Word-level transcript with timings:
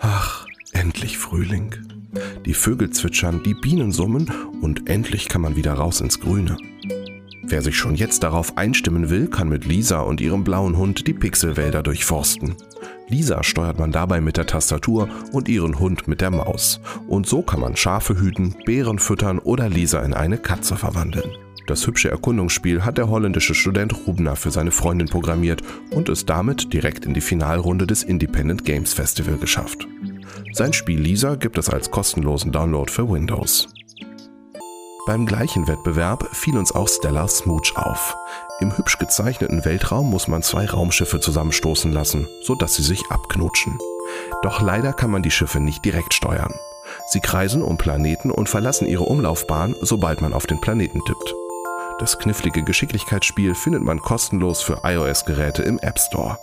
Ach, 0.00 0.46
endlich 0.72 1.18
Frühling. 1.18 1.74
Die 2.46 2.54
Vögel 2.54 2.90
zwitschern, 2.90 3.42
die 3.42 3.54
Bienen 3.54 3.92
summen 3.92 4.30
und 4.60 4.88
endlich 4.88 5.28
kann 5.28 5.42
man 5.42 5.56
wieder 5.56 5.74
raus 5.74 6.00
ins 6.00 6.20
Grüne. 6.20 6.56
Wer 7.42 7.62
sich 7.62 7.76
schon 7.76 7.94
jetzt 7.94 8.22
darauf 8.22 8.58
einstimmen 8.58 9.10
will, 9.10 9.28
kann 9.28 9.48
mit 9.48 9.64
Lisa 9.64 10.00
und 10.00 10.20
ihrem 10.20 10.44
blauen 10.44 10.76
Hund 10.76 11.06
die 11.06 11.14
Pixelwälder 11.14 11.82
durchforsten. 11.82 12.54
Lisa 13.08 13.42
steuert 13.42 13.78
man 13.78 13.90
dabei 13.90 14.20
mit 14.20 14.36
der 14.36 14.46
Tastatur 14.46 15.08
und 15.32 15.48
ihren 15.48 15.78
Hund 15.78 16.08
mit 16.08 16.20
der 16.20 16.30
Maus. 16.30 16.80
Und 17.06 17.26
so 17.26 17.40
kann 17.40 17.60
man 17.60 17.74
Schafe 17.74 18.20
hüten, 18.20 18.54
Beeren 18.66 18.98
füttern 18.98 19.38
oder 19.38 19.70
Lisa 19.70 20.00
in 20.00 20.12
eine 20.12 20.36
Katze 20.36 20.76
verwandeln. 20.76 21.30
Das 21.68 21.86
hübsche 21.86 22.10
Erkundungsspiel 22.10 22.82
hat 22.82 22.96
der 22.96 23.10
holländische 23.10 23.54
Student 23.54 23.94
Rubner 24.06 24.36
für 24.36 24.50
seine 24.50 24.70
Freundin 24.70 25.06
programmiert 25.06 25.60
und 25.90 26.08
es 26.08 26.24
damit 26.24 26.72
direkt 26.72 27.04
in 27.04 27.12
die 27.12 27.20
Finalrunde 27.20 27.86
des 27.86 28.02
Independent 28.02 28.64
Games 28.64 28.94
Festival 28.94 29.36
geschafft. 29.36 29.86
Sein 30.52 30.72
Spiel 30.72 30.98
Lisa 30.98 31.34
gibt 31.34 31.58
es 31.58 31.68
als 31.68 31.90
kostenlosen 31.90 32.52
Download 32.52 32.90
für 32.90 33.10
Windows. 33.10 33.68
Beim 35.06 35.26
gleichen 35.26 35.68
Wettbewerb 35.68 36.34
fiel 36.34 36.56
uns 36.56 36.72
auch 36.72 36.88
Stellar 36.88 37.28
Smooch 37.28 37.74
auf. 37.76 38.16
Im 38.60 38.74
hübsch 38.78 38.96
gezeichneten 38.96 39.66
Weltraum 39.66 40.08
muss 40.08 40.26
man 40.26 40.42
zwei 40.42 40.64
Raumschiffe 40.64 41.20
zusammenstoßen 41.20 41.92
lassen, 41.92 42.26
sodass 42.44 42.76
sie 42.76 42.82
sich 42.82 43.02
abknutschen. 43.10 43.76
Doch 44.42 44.62
leider 44.62 44.94
kann 44.94 45.10
man 45.10 45.22
die 45.22 45.30
Schiffe 45.30 45.60
nicht 45.60 45.84
direkt 45.84 46.14
steuern. 46.14 46.54
Sie 47.08 47.20
kreisen 47.20 47.60
um 47.60 47.76
Planeten 47.76 48.30
und 48.30 48.48
verlassen 48.48 48.86
ihre 48.86 49.04
Umlaufbahn, 49.04 49.74
sobald 49.82 50.22
man 50.22 50.32
auf 50.32 50.46
den 50.46 50.62
Planeten 50.62 51.04
tippt. 51.04 51.34
Das 51.98 52.16
knifflige 52.16 52.62
Geschicklichkeitsspiel 52.62 53.56
findet 53.56 53.82
man 53.82 54.00
kostenlos 54.00 54.62
für 54.62 54.82
iOS-Geräte 54.84 55.62
im 55.64 55.80
App 55.80 55.98
Store. 55.98 56.38